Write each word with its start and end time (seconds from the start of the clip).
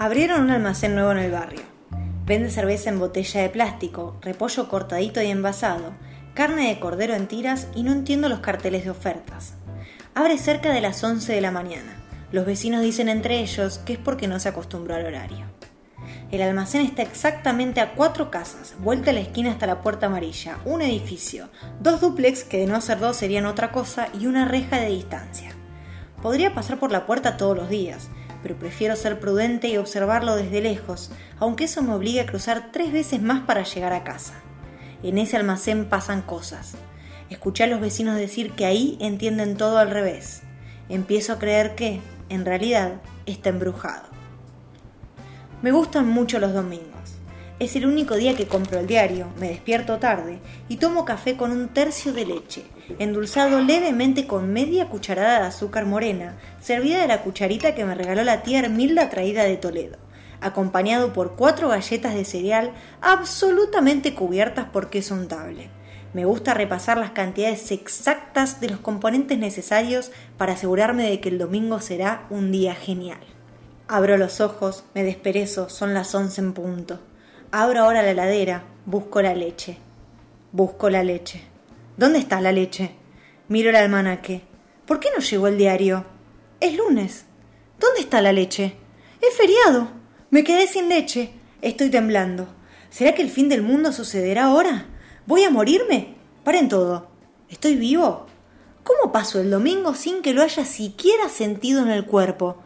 Abrieron 0.00 0.42
un 0.42 0.50
almacén 0.50 0.94
nuevo 0.94 1.10
en 1.10 1.18
el 1.18 1.32
barrio. 1.32 1.62
Vende 2.24 2.50
cerveza 2.50 2.88
en 2.88 3.00
botella 3.00 3.42
de 3.42 3.48
plástico, 3.48 4.16
repollo 4.20 4.68
cortadito 4.68 5.20
y 5.20 5.26
envasado, 5.26 5.92
carne 6.34 6.68
de 6.68 6.78
cordero 6.78 7.16
en 7.16 7.26
tiras 7.26 7.66
y 7.74 7.82
no 7.82 7.90
entiendo 7.90 8.28
los 8.28 8.38
carteles 8.38 8.84
de 8.84 8.90
ofertas. 8.90 9.54
Abre 10.14 10.38
cerca 10.38 10.72
de 10.72 10.80
las 10.80 11.02
11 11.02 11.32
de 11.32 11.40
la 11.40 11.50
mañana. 11.50 12.00
Los 12.30 12.46
vecinos 12.46 12.82
dicen 12.82 13.08
entre 13.08 13.40
ellos 13.40 13.78
que 13.78 13.94
es 13.94 13.98
porque 13.98 14.28
no 14.28 14.38
se 14.38 14.50
acostumbró 14.50 14.94
al 14.94 15.04
horario. 15.04 15.46
El 16.30 16.42
almacén 16.42 16.82
está 16.82 17.02
exactamente 17.02 17.80
a 17.80 17.94
cuatro 17.94 18.30
casas, 18.30 18.76
vuelta 18.78 19.10
a 19.10 19.14
la 19.14 19.20
esquina 19.20 19.50
hasta 19.50 19.66
la 19.66 19.80
puerta 19.80 20.06
amarilla, 20.06 20.58
un 20.64 20.80
edificio, 20.80 21.48
dos 21.80 22.00
duplex 22.00 22.44
que 22.44 22.58
de 22.58 22.66
no 22.66 22.80
ser 22.80 23.00
dos 23.00 23.16
serían 23.16 23.46
otra 23.46 23.72
cosa 23.72 24.10
y 24.16 24.28
una 24.28 24.44
reja 24.44 24.78
de 24.78 24.90
distancia. 24.90 25.50
Podría 26.22 26.54
pasar 26.54 26.78
por 26.78 26.92
la 26.92 27.04
puerta 27.04 27.36
todos 27.36 27.56
los 27.56 27.68
días, 27.68 28.10
pero 28.42 28.56
prefiero 28.56 28.96
ser 28.96 29.20
prudente 29.20 29.68
y 29.68 29.76
observarlo 29.76 30.36
desde 30.36 30.60
lejos, 30.60 31.10
aunque 31.38 31.64
eso 31.64 31.82
me 31.82 31.94
obligue 31.94 32.20
a 32.20 32.26
cruzar 32.26 32.70
tres 32.72 32.92
veces 32.92 33.20
más 33.22 33.40
para 33.40 33.64
llegar 33.64 33.92
a 33.92 34.04
casa. 34.04 34.34
En 35.02 35.18
ese 35.18 35.36
almacén 35.36 35.88
pasan 35.88 36.22
cosas. 36.22 36.74
Escuché 37.30 37.64
a 37.64 37.66
los 37.66 37.80
vecinos 37.80 38.16
decir 38.16 38.52
que 38.52 38.66
ahí 38.66 38.96
entienden 39.00 39.56
todo 39.56 39.78
al 39.78 39.90
revés. 39.90 40.42
Empiezo 40.88 41.34
a 41.34 41.38
creer 41.38 41.74
que, 41.74 42.00
en 42.28 42.44
realidad, 42.44 43.00
está 43.26 43.50
embrujado. 43.50 44.08
Me 45.62 45.72
gustan 45.72 46.08
mucho 46.08 46.38
los 46.38 46.54
domingos. 46.54 46.88
Es 47.58 47.74
el 47.74 47.86
único 47.86 48.14
día 48.14 48.36
que 48.36 48.46
compro 48.46 48.78
el 48.78 48.86
diario, 48.86 49.26
me 49.40 49.48
despierto 49.48 49.98
tarde 49.98 50.38
y 50.68 50.76
tomo 50.76 51.04
café 51.04 51.36
con 51.36 51.50
un 51.50 51.68
tercio 51.68 52.12
de 52.12 52.24
leche, 52.24 52.64
endulzado 52.98 53.60
levemente 53.60 54.26
con 54.26 54.52
media 54.52 54.88
cucharada 54.88 55.40
de 55.40 55.46
azúcar 55.46 55.86
morena, 55.86 56.36
servida 56.60 57.00
de 57.00 57.08
la 57.08 57.22
cucharita 57.22 57.74
que 57.74 57.84
me 57.84 57.94
regaló 57.94 58.24
la 58.24 58.42
tía 58.42 58.60
Hermilda 58.60 59.10
traída 59.10 59.44
de 59.44 59.56
Toledo, 59.56 59.98
acompañado 60.40 61.12
por 61.12 61.36
cuatro 61.36 61.68
galletas 61.68 62.14
de 62.14 62.24
cereal 62.24 62.72
absolutamente 63.00 64.14
cubiertas 64.14 64.66
por 64.66 64.90
queso 64.90 65.14
untable. 65.14 65.70
Me 66.14 66.24
gusta 66.24 66.54
repasar 66.54 66.96
las 66.96 67.10
cantidades 67.10 67.70
exactas 67.70 68.60
de 68.60 68.70
los 68.70 68.80
componentes 68.80 69.38
necesarios 69.38 70.10
para 70.38 70.54
asegurarme 70.54 71.08
de 71.08 71.20
que 71.20 71.28
el 71.28 71.38
domingo 71.38 71.80
será 71.80 72.26
un 72.30 72.50
día 72.50 72.74
genial. 72.74 73.20
Abro 73.88 74.16
los 74.16 74.40
ojos, 74.40 74.84
me 74.94 75.02
desperezo, 75.02 75.68
son 75.68 75.94
las 75.94 76.14
once 76.14 76.40
en 76.40 76.54
punto. 76.54 77.00
Abro 77.52 77.80
ahora 77.80 78.02
la 78.02 78.10
heladera, 78.10 78.64
busco 78.86 79.20
la 79.22 79.34
leche. 79.34 79.78
Busco 80.52 80.88
la 80.88 81.02
leche. 81.02 81.57
¿Dónde 81.98 82.20
está 82.20 82.40
la 82.40 82.52
leche? 82.52 82.92
Miro 83.48 83.70
el 83.70 83.76
almanaque. 83.76 84.42
¿Por 84.86 85.00
qué 85.00 85.08
no 85.12 85.20
llegó 85.20 85.48
el 85.48 85.58
diario? 85.58 86.04
Es 86.60 86.76
lunes. 86.76 87.24
¿Dónde 87.80 87.98
está 87.98 88.22
la 88.22 88.32
leche? 88.32 88.76
Es 89.20 89.36
feriado. 89.36 89.88
Me 90.30 90.44
quedé 90.44 90.68
sin 90.68 90.88
leche. 90.88 91.32
Estoy 91.60 91.90
temblando. 91.90 92.46
¿Será 92.88 93.16
que 93.16 93.22
el 93.22 93.30
fin 93.30 93.48
del 93.48 93.62
mundo 93.62 93.92
sucederá 93.92 94.44
ahora? 94.44 94.86
¿Voy 95.26 95.42
a 95.42 95.50
morirme? 95.50 96.14
Paren 96.44 96.68
todo. 96.68 97.08
¿Estoy 97.48 97.74
vivo? 97.74 98.26
¿Cómo 98.84 99.10
paso 99.10 99.40
el 99.40 99.50
domingo 99.50 99.92
sin 99.96 100.22
que 100.22 100.34
lo 100.34 100.42
haya 100.42 100.64
siquiera 100.64 101.28
sentido 101.28 101.82
en 101.82 101.90
el 101.90 102.06
cuerpo? 102.06 102.62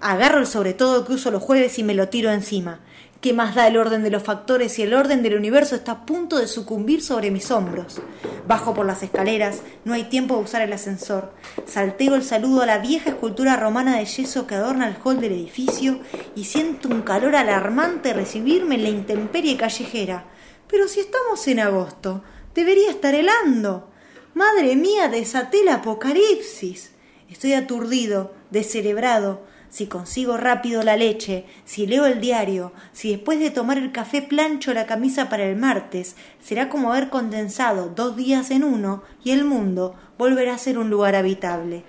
Agarro 0.00 0.40
el 0.40 0.48
sobre 0.48 0.74
todo 0.74 1.04
que 1.04 1.12
uso 1.12 1.30
los 1.30 1.44
jueves 1.44 1.78
y 1.78 1.84
me 1.84 1.94
lo 1.94 2.08
tiro 2.08 2.32
encima. 2.32 2.80
¿Qué 3.24 3.32
más 3.32 3.54
da 3.54 3.66
el 3.66 3.78
orden 3.78 4.02
de 4.02 4.10
los 4.10 4.22
factores 4.22 4.72
si 4.72 4.82
el 4.82 4.92
orden 4.92 5.22
del 5.22 5.34
universo 5.34 5.74
está 5.76 5.92
a 5.92 6.04
punto 6.04 6.36
de 6.36 6.46
sucumbir 6.46 7.02
sobre 7.02 7.30
mis 7.30 7.50
hombros? 7.50 8.02
Bajo 8.46 8.74
por 8.74 8.84
las 8.84 9.02
escaleras, 9.02 9.62
no 9.86 9.94
hay 9.94 10.04
tiempo 10.10 10.36
de 10.36 10.42
usar 10.42 10.60
el 10.60 10.74
ascensor. 10.74 11.32
Salteo 11.64 12.16
el 12.16 12.22
saludo 12.22 12.60
a 12.60 12.66
la 12.66 12.76
vieja 12.76 13.08
escultura 13.08 13.56
romana 13.56 13.96
de 13.96 14.04
yeso 14.04 14.46
que 14.46 14.56
adorna 14.56 14.88
el 14.88 14.96
hall 15.02 15.22
del 15.22 15.32
edificio 15.32 16.00
y 16.36 16.44
siento 16.44 16.90
un 16.90 17.00
calor 17.00 17.34
alarmante 17.34 18.12
recibirme 18.12 18.74
en 18.74 18.82
la 18.82 18.90
intemperie 18.90 19.56
callejera. 19.56 20.26
Pero 20.68 20.86
si 20.86 21.00
estamos 21.00 21.48
en 21.48 21.60
agosto, 21.60 22.22
debería 22.54 22.90
estar 22.90 23.14
helando. 23.14 23.88
Madre 24.34 24.76
mía, 24.76 25.08
desaté 25.08 25.62
el 25.62 25.70
apocalipsis. 25.70 26.90
Estoy 27.30 27.54
aturdido, 27.54 28.34
descerebrado, 28.50 29.46
si 29.74 29.88
consigo 29.88 30.36
rápido 30.36 30.84
la 30.84 30.96
leche, 30.96 31.46
si 31.64 31.88
leo 31.88 32.06
el 32.06 32.20
diario, 32.20 32.72
si 32.92 33.10
después 33.10 33.40
de 33.40 33.50
tomar 33.50 33.76
el 33.76 33.90
café 33.90 34.22
plancho 34.22 34.72
la 34.72 34.86
camisa 34.86 35.28
para 35.28 35.46
el 35.46 35.56
martes, 35.56 36.14
será 36.40 36.68
como 36.68 36.92
haber 36.92 37.08
condensado 37.08 37.88
dos 37.88 38.14
días 38.14 38.52
en 38.52 38.62
uno 38.62 39.02
y 39.24 39.32
el 39.32 39.44
mundo 39.44 39.96
volverá 40.16 40.54
a 40.54 40.58
ser 40.58 40.78
un 40.78 40.90
lugar 40.90 41.16
habitable. 41.16 41.82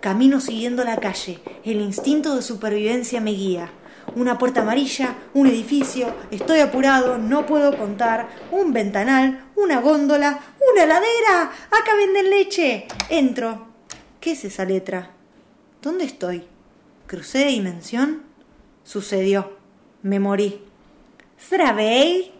Camino 0.00 0.38
siguiendo 0.38 0.84
la 0.84 0.98
calle, 0.98 1.38
el 1.64 1.80
instinto 1.80 2.36
de 2.36 2.42
supervivencia 2.42 3.22
me 3.22 3.30
guía. 3.30 3.70
Una 4.14 4.36
puerta 4.36 4.60
amarilla, 4.60 5.14
un 5.32 5.46
edificio, 5.46 6.14
estoy 6.30 6.60
apurado, 6.60 7.16
no 7.16 7.46
puedo 7.46 7.74
contar, 7.78 8.28
un 8.50 8.74
ventanal, 8.74 9.46
una 9.56 9.80
góndola, 9.80 10.40
una 10.74 10.84
ladera, 10.84 11.52
acá 11.70 11.94
venden 11.96 12.28
leche. 12.28 12.86
Entro. 13.08 13.68
¿Qué 14.20 14.32
es 14.32 14.44
esa 14.44 14.66
letra? 14.66 15.12
¿Dónde 15.80 16.04
estoy? 16.04 16.44
¿Crucé 17.08 17.38
de 17.38 17.46
dimensión? 17.46 18.22
Sucedió. 18.84 19.56
Me 20.02 20.20
morí. 20.20 20.60
¿Stravey? 21.40 22.32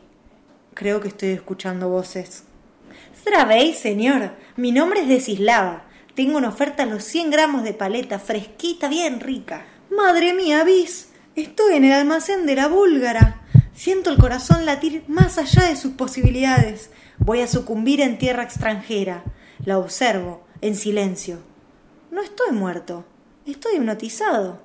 Creo 0.74 1.00
que 1.00 1.08
estoy 1.08 1.30
escuchando 1.30 1.88
voces. 1.88 2.44
¿Stravey, 3.18 3.72
señor. 3.72 4.32
Mi 4.56 4.70
nombre 4.70 5.00
es 5.00 5.08
Desislava. 5.08 5.84
Tengo 6.14 6.36
una 6.36 6.50
oferta 6.50 6.84
los 6.84 7.02
100 7.04 7.30
gramos 7.30 7.64
de 7.64 7.72
paleta 7.72 8.18
fresquita, 8.18 8.88
bien 8.88 9.20
rica. 9.20 9.64
Madre 9.90 10.34
mía, 10.34 10.64
bis. 10.64 11.12
Estoy 11.34 11.76
en 11.76 11.84
el 11.84 11.92
almacén 11.92 12.44
de 12.44 12.56
la 12.56 12.68
búlgara. 12.68 13.40
Siento 13.72 14.10
el 14.10 14.18
corazón 14.18 14.66
latir 14.66 15.02
más 15.08 15.38
allá 15.38 15.66
de 15.66 15.76
sus 15.76 15.92
posibilidades. 15.92 16.90
Voy 17.16 17.40
a 17.40 17.46
sucumbir 17.46 18.02
en 18.02 18.18
tierra 18.18 18.42
extranjera. 18.42 19.24
La 19.64 19.78
observo, 19.78 20.44
en 20.60 20.76
silencio. 20.76 21.38
No 22.10 22.20
estoy 22.20 22.52
muerto. 22.52 23.06
Estoy 23.48 23.76
hipnotizado. 23.76 24.60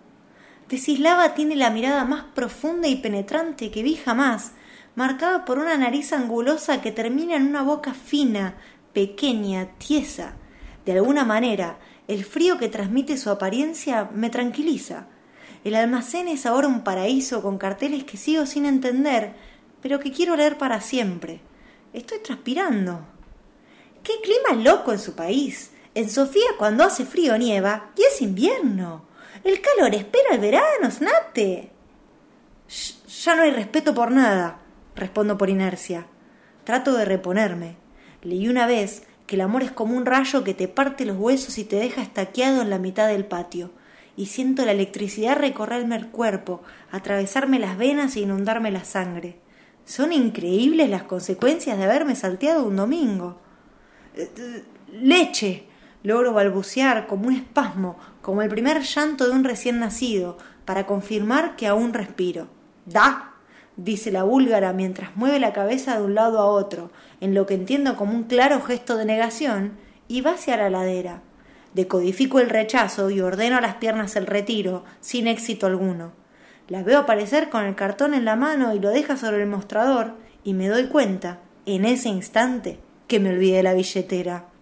Desislava 0.68 1.36
tiene 1.36 1.56
la 1.56 1.70
mirada 1.70 2.04
más 2.04 2.26
profunda 2.36 2.90
y 2.90 2.98
penetrante 2.98 3.72
que 3.72 3.82
vi 3.82 3.96
jamás, 3.96 4.52
marcada 4.94 5.46
por 5.46 5.58
una 5.58 5.78
nariz 5.78 6.12
angulosa 6.12 6.82
que 6.82 6.92
termina 6.92 7.38
en 7.38 7.48
una 7.48 7.62
boca 7.62 7.94
fina, 7.94 8.58
pequeña, 8.92 9.70
tiesa. 9.78 10.34
De 10.86 10.92
alguna 10.92 11.24
manera, 11.24 11.80
el 12.10 12.26
frío 12.26 12.58
que 12.58 12.68
transmite 12.68 13.18
su 13.18 13.30
apariencia 13.30 14.10
me 14.14 14.30
tranquiliza. 14.30 15.08
El 15.64 15.76
almacén 15.76 16.28
es 16.28 16.46
ahora 16.46 16.68
un 16.68 16.84
paraíso 16.84 17.42
con 17.42 17.58
carteles 17.58 18.04
que 18.04 18.18
sigo 18.18 18.46
sin 18.46 18.66
entender, 18.66 19.34
pero 19.82 20.00
que 20.02 20.12
quiero 20.12 20.36
leer 20.36 20.58
para 20.58 20.82
siempre. 20.82 21.40
Estoy 21.94 22.20
transpirando. 22.20 23.00
¡Qué 24.04 24.16
clima 24.22 24.62
loco 24.62 24.92
en 24.92 25.00
su 25.00 25.16
país! 25.16 25.73
En 25.96 26.10
Sofía 26.10 26.50
cuando 26.58 26.84
hace 26.84 27.06
frío 27.06 27.38
nieva 27.38 27.92
y 27.96 28.02
es 28.04 28.22
invierno. 28.22 29.06
El 29.44 29.62
calor 29.62 29.94
espera 29.94 30.30
el 30.34 30.40
verano, 30.40 30.90
snate. 30.90 31.72
Ya 33.24 33.36
no 33.36 33.44
hay 33.44 33.52
respeto 33.52 33.94
por 33.94 34.12
nada, 34.12 34.60
respondo 34.96 35.38
por 35.38 35.50
inercia. 35.50 36.08
Trato 36.64 36.94
de 36.94 37.06
reponerme. 37.06 37.76
Leí 38.22 38.48
una 38.48 38.66
vez 38.66 39.04
que 39.28 39.36
el 39.36 39.42
amor 39.42 39.64
es 39.64 39.72
como 39.72 39.96
un 39.96 40.06
rayo 40.06 40.44
que 40.44 40.54
te 40.54 40.68
parte 40.68 41.06
los 41.06 41.18
huesos 41.18 41.58
y 41.58 41.64
te 41.64 41.76
deja 41.76 42.02
estaqueado 42.02 42.62
en 42.62 42.70
la 42.70 42.80
mitad 42.80 43.08
del 43.08 43.26
patio. 43.26 43.72
Y 44.16 44.28
siento 44.28 44.66
la 44.66 44.72
electricidad 44.72 45.38
recorrerme 45.38 45.96
el 45.96 46.08
cuerpo, 46.10 46.62
atravesarme 46.92 47.60
las 47.60 47.78
venas 47.78 48.16
e 48.16 48.22
inundarme 48.22 48.72
la 48.72 48.86
sangre. 48.86 49.40
Son 49.86 50.14
increíbles 50.14 50.90
las 50.90 51.04
consecuencias 51.04 51.78
de 51.78 51.84
haberme 51.84 52.16
salteado 52.16 52.66
un 52.66 52.78
domingo. 52.78 53.42
Eh, 54.16 54.32
eh, 54.38 54.64
leche, 54.92 55.68
Logro 56.04 56.34
balbucear 56.34 57.08
como 57.08 57.28
un 57.28 57.34
espasmo, 57.34 57.98
como 58.22 58.42
el 58.42 58.50
primer 58.50 58.82
llanto 58.82 59.26
de 59.26 59.32
un 59.32 59.46
recién 59.46 59.80
nacido, 59.80 60.38
para 60.66 60.86
confirmar 60.86 61.56
que 61.56 61.68
aún 61.68 61.94
respiro. 61.94 62.50
¡Da! 62.86 63.34
dice 63.78 64.12
la 64.12 64.24
búlgara 64.24 64.74
mientras 64.74 65.16
mueve 65.16 65.40
la 65.40 65.54
cabeza 65.54 65.98
de 65.98 66.04
un 66.04 66.14
lado 66.14 66.40
a 66.40 66.46
otro, 66.46 66.92
en 67.22 67.34
lo 67.34 67.46
que 67.46 67.56
entiendo 67.56 67.96
como 67.96 68.14
un 68.14 68.24
claro 68.24 68.62
gesto 68.62 68.98
de 68.98 69.06
negación, 69.06 69.74
y 70.08 70.22
va 70.22 70.32
hacia 70.32 70.58
la 70.58 70.70
ladera. 70.70 71.22
Decodifico 71.74 72.40
el 72.40 72.50
rechazo 72.50 73.10
y 73.10 73.22
ordeno 73.22 73.58
a 73.58 73.62
las 73.62 73.76
piernas 73.76 74.16
el 74.16 74.28
retiro, 74.28 74.84
sin 75.00 75.28
éxito 75.28 75.66
alguno. 75.66 76.12
La 76.68 76.84
veo 76.84 77.00
aparecer 77.00 77.50
con 77.50 77.66
el 77.66 77.76
cartón 77.76 78.14
en 78.14 78.26
la 78.26 78.36
mano 78.36 78.76
y 78.76 78.80
lo 78.80 78.90
deja 78.90 79.18
sobre 79.18 79.42
el 79.42 79.50
mostrador, 79.50 80.14
y 80.44 80.54
me 80.54 80.68
doy 80.68 80.88
cuenta, 80.88 81.40
en 81.66 81.86
ese 81.86 82.10
instante, 82.10 82.80
que 83.08 83.20
me 83.20 83.30
olvidé 83.30 83.64
la 83.64 83.74
billetera. 83.74 84.53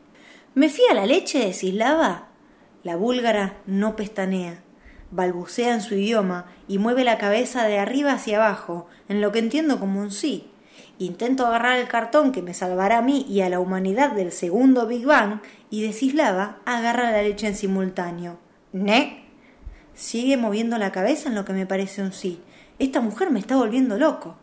¿Me 0.53 0.67
fía 0.67 0.93
la 0.93 1.05
leche? 1.05 1.39
de 1.39 1.53
Sislava? 1.53 2.27
La 2.83 2.97
búlgara 2.97 3.61
no 3.65 3.95
pestanea, 3.95 4.61
balbucea 5.09 5.73
en 5.73 5.81
su 5.81 5.95
idioma 5.95 6.45
y 6.67 6.77
mueve 6.77 7.05
la 7.05 7.17
cabeza 7.17 7.65
de 7.67 7.79
arriba 7.79 8.11
hacia 8.11 8.35
abajo, 8.35 8.87
en 9.07 9.21
lo 9.21 9.31
que 9.31 9.39
entiendo 9.39 9.79
como 9.79 10.01
un 10.01 10.11
sí. 10.11 10.51
Intento 10.99 11.47
agarrar 11.47 11.79
el 11.79 11.87
cartón 11.87 12.33
que 12.33 12.41
me 12.41 12.53
salvará 12.53 12.97
a 12.97 13.01
mí 13.01 13.25
y 13.29 13.39
a 13.41 13.49
la 13.49 13.61
humanidad 13.61 14.11
del 14.11 14.33
segundo 14.33 14.87
Big 14.87 15.05
Bang 15.05 15.39
y 15.69 15.83
de 15.83 15.93
Sislava 15.93 16.59
agarra 16.65 17.11
la 17.11 17.21
leche 17.21 17.47
en 17.47 17.55
simultáneo. 17.55 18.37
¿Ne? 18.73 19.23
Sigue 19.93 20.35
moviendo 20.35 20.77
la 20.77 20.91
cabeza 20.91 21.29
en 21.29 21.35
lo 21.35 21.45
que 21.45 21.53
me 21.53 21.65
parece 21.65 22.01
un 22.01 22.11
sí. 22.11 22.41
Esta 22.77 22.99
mujer 22.99 23.31
me 23.31 23.39
está 23.39 23.55
volviendo 23.55 23.97
loco. 23.97 24.35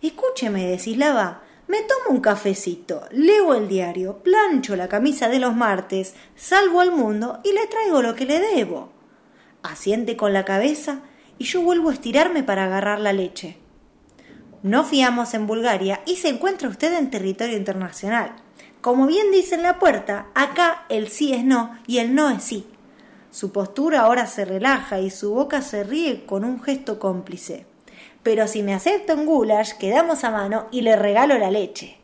Escúcheme, 0.00 0.66
Desislava, 0.66 1.42
me 1.68 1.82
tomo 1.82 2.14
un 2.16 2.20
cafecito, 2.20 3.02
leo 3.10 3.54
el 3.54 3.66
diario, 3.66 4.18
plancho 4.18 4.76
la 4.76 4.88
camisa 4.88 5.28
de 5.28 5.40
los 5.40 5.56
martes, 5.56 6.14
salvo 6.36 6.80
al 6.80 6.92
mundo 6.92 7.40
y 7.42 7.52
le 7.52 7.66
traigo 7.66 8.02
lo 8.02 8.14
que 8.14 8.24
le 8.24 8.38
debo. 8.38 8.90
Asiente 9.62 10.16
con 10.16 10.32
la 10.32 10.44
cabeza 10.44 11.00
y 11.38 11.44
yo 11.44 11.62
vuelvo 11.62 11.90
a 11.90 11.94
estirarme 11.94 12.44
para 12.44 12.66
agarrar 12.66 13.00
la 13.00 13.12
leche. 13.12 13.58
No 14.62 14.84
fiamos 14.84 15.34
en 15.34 15.46
Bulgaria 15.48 16.02
y 16.06 16.16
se 16.16 16.28
encuentra 16.28 16.68
usted 16.68 16.92
en 16.96 17.10
territorio 17.10 17.56
internacional. 17.56 18.36
Como 18.80 19.06
bien 19.06 19.32
dice 19.32 19.56
en 19.56 19.62
la 19.62 19.80
puerta, 19.80 20.28
acá 20.34 20.86
el 20.88 21.08
sí 21.08 21.32
es 21.32 21.44
no 21.44 21.76
y 21.88 21.98
el 21.98 22.14
no 22.14 22.30
es 22.30 22.44
sí. 22.44 22.66
Su 23.30 23.50
postura 23.50 24.02
ahora 24.02 24.26
se 24.26 24.44
relaja 24.44 25.00
y 25.00 25.10
su 25.10 25.34
boca 25.34 25.62
se 25.62 25.82
ríe 25.82 26.24
con 26.26 26.44
un 26.44 26.62
gesto 26.62 27.00
cómplice. 27.00 27.66
Pero 28.26 28.48
si 28.48 28.64
me 28.64 28.74
acepta 28.74 29.14
un 29.14 29.24
goulash, 29.24 29.74
quedamos 29.74 30.24
a 30.24 30.32
mano 30.32 30.66
y 30.72 30.80
le 30.80 30.96
regalo 30.96 31.38
la 31.38 31.48
leche. 31.48 31.98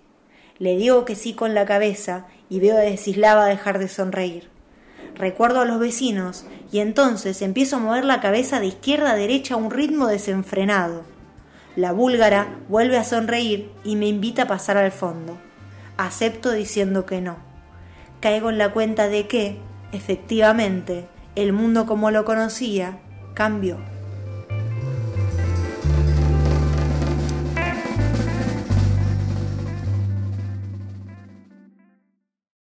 Le 0.61 0.77
digo 0.77 1.05
que 1.05 1.17
sí 1.17 1.35
con 1.35 1.53
la 1.53 1.67
cabeza 1.67 2.27
y 2.49 2.61
veo 2.61 2.77
a 2.77 2.81
Desislava 2.81 3.47
dejar 3.47 3.81
de 3.81 3.89
sonreír. 3.89 4.49
Recuerdo 5.17 5.63
a 5.63 5.65
los 5.65 5.81
vecinos 5.81 6.47
y 6.71 6.79
entonces 6.79 7.43
empiezo 7.43 7.75
a 7.75 7.79
mover 7.81 8.05
la 8.05 8.21
cabeza 8.21 8.61
de 8.61 8.67
izquierda 8.67 9.11
a 9.11 9.17
derecha 9.17 9.55
a 9.55 9.57
un 9.57 9.73
ritmo 9.73 10.07
desenfrenado. 10.07 11.03
La 11.75 11.91
búlgara 11.91 12.57
vuelve 12.69 12.99
a 12.99 13.05
sonreír 13.05 13.73
y 13.83 13.97
me 13.97 14.07
invita 14.07 14.43
a 14.43 14.47
pasar 14.47 14.77
al 14.77 14.93
fondo. 14.93 15.39
Acepto 15.97 16.53
diciendo 16.53 17.05
que 17.05 17.21
no. 17.21 17.39
Caigo 18.21 18.49
en 18.49 18.59
la 18.59 18.73
cuenta 18.73 19.09
de 19.09 19.27
que, 19.27 19.59
efectivamente, 19.91 21.09
el 21.35 21.53
mundo 21.53 21.85
como 21.85 22.13
lo 22.13 22.25
conocía 22.25 23.01
cambió. 23.35 23.92